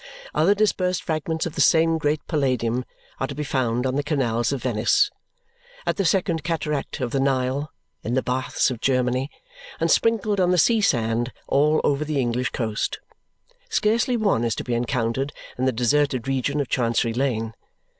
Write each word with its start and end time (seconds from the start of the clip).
Other 0.33 0.55
dispersed 0.55 1.03
fragments 1.03 1.45
of 1.45 1.53
the 1.53 1.61
same 1.61 1.99
great 1.99 2.25
palladium 2.25 2.85
are 3.19 3.27
to 3.27 3.35
be 3.35 3.43
found 3.43 3.85
on 3.85 3.97
the 3.97 4.01
canals 4.03 4.51
of 4.51 4.63
Venice, 4.63 5.11
at 5.85 5.97
the 5.97 6.05
second 6.05 6.43
cataract 6.43 7.01
of 7.01 7.11
the 7.11 7.19
Nile, 7.19 7.71
in 8.03 8.15
the 8.15 8.23
baths 8.23 8.71
of 8.71 8.81
Germany, 8.81 9.29
and 9.79 9.91
sprinkled 9.91 10.39
on 10.39 10.49
the 10.49 10.57
sea 10.57 10.81
sand 10.81 11.31
all 11.47 11.81
over 11.83 12.03
the 12.03 12.19
English 12.19 12.49
coast. 12.49 12.97
Scarcely 13.69 14.17
one 14.17 14.43
is 14.43 14.55
to 14.55 14.63
be 14.63 14.73
encountered 14.73 15.33
in 15.55 15.65
the 15.65 15.71
deserted 15.71 16.27
region 16.27 16.59
of 16.59 16.67
Chancery 16.67 17.13
Lane. 17.13 17.53